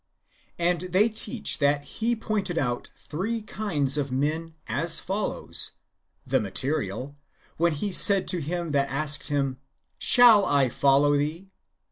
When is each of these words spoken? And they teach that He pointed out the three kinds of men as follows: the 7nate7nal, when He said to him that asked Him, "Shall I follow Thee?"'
And 0.57 0.81
they 0.81 1.09
teach 1.09 1.59
that 1.59 1.83
He 1.83 2.15
pointed 2.15 2.57
out 2.57 2.85
the 2.85 2.89
three 3.07 3.41
kinds 3.43 3.99
of 3.99 4.11
men 4.11 4.55
as 4.65 4.99
follows: 4.99 5.73
the 6.25 6.39
7nate7nal, 6.39 7.13
when 7.57 7.73
He 7.73 7.91
said 7.91 8.27
to 8.29 8.41
him 8.41 8.71
that 8.71 8.89
asked 8.89 9.27
Him, 9.27 9.59
"Shall 9.99 10.43
I 10.45 10.69
follow 10.69 11.15
Thee?"' 11.15 11.51